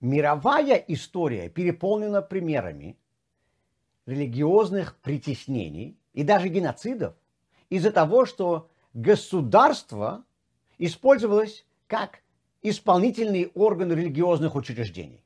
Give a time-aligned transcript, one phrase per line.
[0.00, 2.96] Мировая история переполнена примерами
[4.06, 7.14] религиозных притеснений и даже геноцидов
[7.68, 10.24] из-за того, что государство
[10.78, 12.20] использовалось как
[12.62, 15.24] исполнительный орган религиозных учреждений.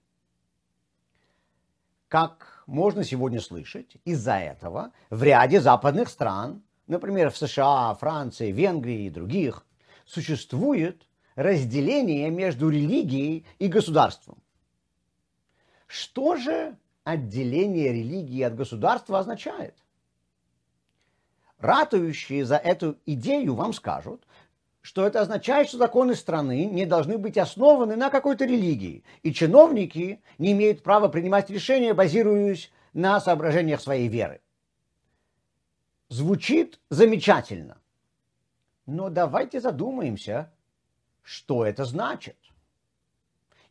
[2.08, 9.04] Как можно сегодня слышать, из-за этого в ряде западных стран, например, в США, Франции, Венгрии
[9.04, 9.66] и других,
[10.06, 14.42] существует разделение между религией и государством.
[15.92, 16.74] Что же
[17.04, 19.74] отделение религии от государства означает?
[21.58, 24.26] Ратующие за эту идею вам скажут,
[24.80, 30.22] что это означает, что законы страны не должны быть основаны на какой-то религии, и чиновники
[30.38, 34.40] не имеют права принимать решения, базируясь на соображениях своей веры.
[36.08, 37.76] Звучит замечательно.
[38.86, 40.50] Но давайте задумаемся,
[41.22, 42.38] что это значит.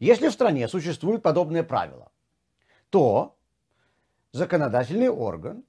[0.02, 2.12] Если в стране существует подобное правило,
[2.90, 3.38] то
[4.32, 5.64] законодательный орган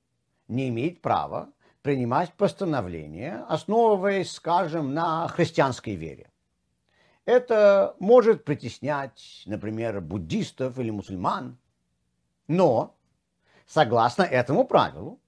[0.49, 1.51] не имеет права
[1.83, 6.31] принимать постановления, основываясь, скажем, на христианской вере.
[7.27, 11.59] Это может притеснять, например, буддистов или мусульман.
[12.49, 12.97] Но,
[13.67, 15.21] согласно этому правилу,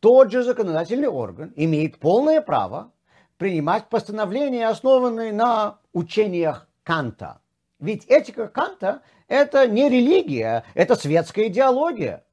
[0.00, 2.90] тот же законодательный орган имеет полное право
[3.36, 7.42] принимать постановления, основанные на учениях Канта.
[7.78, 12.24] Ведь этика Канта– это не религия, это светская идеология.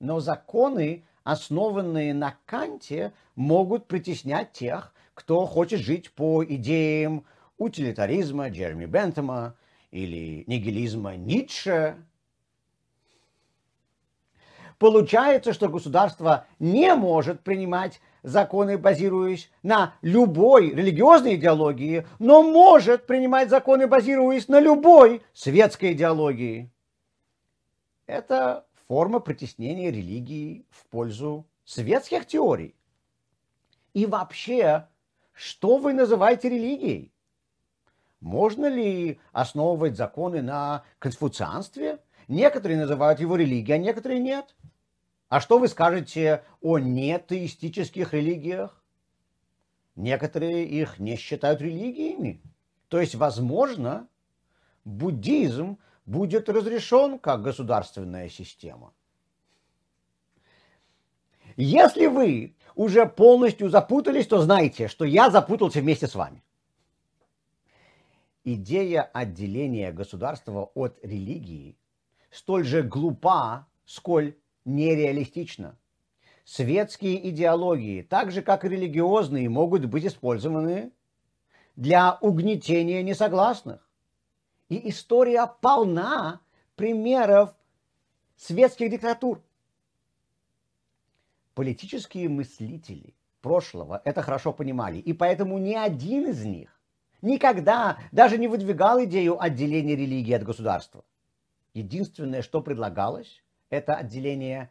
[0.00, 7.24] Но законы основанные на Канте, могут притеснять тех, кто хочет жить по идеям
[7.58, 9.56] утилитаризма Джереми Бентома
[9.90, 11.96] или нигилизма Ницше.
[14.78, 23.48] Получается, что государство не может принимать законы, базируясь на любой религиозной идеологии, но может принимать
[23.48, 26.70] законы, базируясь на любой светской идеологии.
[28.06, 32.74] Это форма притеснения религии в пользу светских теорий.
[33.94, 34.88] И вообще,
[35.32, 37.12] что вы называете религией?
[38.20, 42.00] Можно ли основывать законы на конфуцианстве?
[42.26, 44.56] Некоторые называют его религией, а некоторые нет.
[45.28, 48.82] А что вы скажете о нетеистических религиях?
[49.96, 52.42] Некоторые их не считают религиями.
[52.88, 54.08] То есть, возможно,
[54.84, 58.92] буддизм будет разрешен как государственная система.
[61.56, 66.42] Если вы уже полностью запутались, то знайте, что я запутался вместе с вами.
[68.44, 71.76] Идея отделения государства от религии
[72.30, 74.36] столь же глупа, сколь
[74.66, 75.78] нереалистична.
[76.44, 80.92] Светские идеологии, так же как и религиозные, могут быть использованы
[81.74, 83.88] для угнетения несогласных.
[84.68, 86.40] И история полна
[86.76, 87.54] примеров
[88.36, 89.42] светских диктатур.
[91.54, 96.80] Политические мыслители прошлого это хорошо понимали, и поэтому ни один из них
[97.22, 101.04] никогда даже не выдвигал идею отделения религии от государства.
[101.74, 104.70] Единственное, что предлагалось, это отделение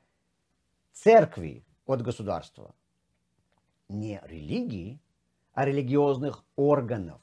[0.94, 2.74] церкви от государства.
[3.90, 5.00] Не религии,
[5.54, 7.22] а религиозных органов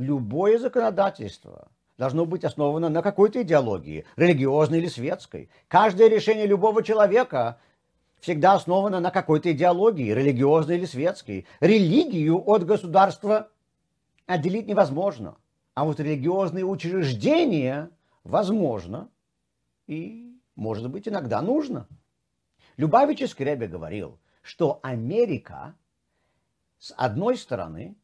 [0.00, 1.68] любое законодательство
[1.98, 5.50] должно быть основано на какой-то идеологии, религиозной или светской.
[5.68, 7.60] Каждое решение любого человека
[8.20, 11.46] всегда основано на какой-то идеологии, религиозной или светской.
[11.60, 13.50] Религию от государства
[14.26, 15.36] отделить невозможно.
[15.74, 17.90] А вот религиозные учреждения
[18.24, 19.08] возможно
[19.90, 21.88] и, может быть, иногда нужно.
[22.76, 25.74] Любавич Скребе говорил, что Америка
[26.78, 27.96] с одной стороны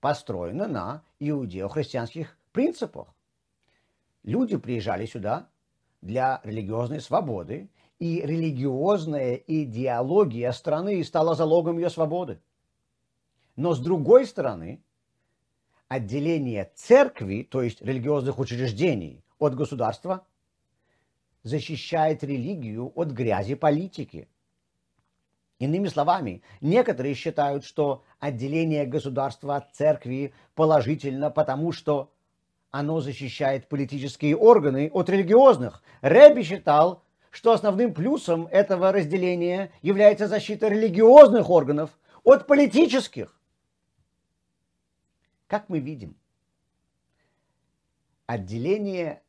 [0.00, 3.06] построена на иудео-христианских принципах.
[4.24, 5.48] Люди приезжали сюда
[6.00, 12.40] для религиозной свободы, и религиозная идеология страны стала залогом ее свободы.
[13.54, 14.82] Но с другой стороны,
[15.86, 20.26] отделение церкви, то есть религиозных учреждений, от государства
[21.42, 24.28] защищает религию от грязи политики.
[25.58, 32.12] Иными словами, некоторые считают, что отделение государства от церкви положительно, потому что
[32.70, 35.82] оно защищает политические органы от религиозных.
[36.00, 41.90] Рэби считал, что основным плюсом этого разделения является защита религиозных органов
[42.24, 43.38] от политических.
[45.46, 46.16] Как мы видим,
[48.26, 49.22] отделение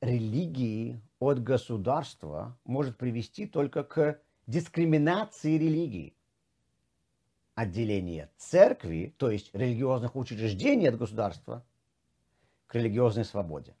[0.00, 6.16] религии от государства может привести только к дискриминации религии,
[7.54, 11.64] отделение церкви, то есть религиозных учреждений от государства,
[12.66, 13.74] к религиозной свободе.